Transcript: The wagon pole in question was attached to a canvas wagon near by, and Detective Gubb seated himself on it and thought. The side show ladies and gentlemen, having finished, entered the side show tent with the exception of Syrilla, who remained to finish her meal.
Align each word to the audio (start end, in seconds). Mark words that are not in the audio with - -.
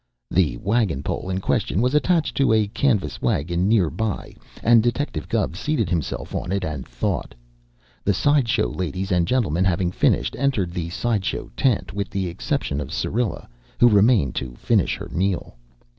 The 0.31 0.57
wagon 0.57 1.03
pole 1.03 1.29
in 1.29 1.41
question 1.41 1.79
was 1.79 1.93
attached 1.93 2.35
to 2.37 2.51
a 2.53 2.65
canvas 2.65 3.21
wagon 3.21 3.67
near 3.67 3.91
by, 3.91 4.33
and 4.63 4.81
Detective 4.81 5.29
Gubb 5.29 5.55
seated 5.55 5.91
himself 5.91 6.33
on 6.33 6.51
it 6.51 6.65
and 6.65 6.87
thought. 6.87 7.35
The 8.03 8.11
side 8.15 8.47
show 8.49 8.67
ladies 8.67 9.11
and 9.11 9.27
gentlemen, 9.27 9.63
having 9.65 9.91
finished, 9.91 10.35
entered 10.39 10.71
the 10.71 10.89
side 10.89 11.23
show 11.23 11.51
tent 11.55 11.93
with 11.93 12.09
the 12.09 12.25
exception 12.29 12.81
of 12.81 12.91
Syrilla, 12.91 13.47
who 13.79 13.87
remained 13.87 14.33
to 14.37 14.55
finish 14.55 14.95
her 14.97 15.09
meal. 15.09 15.55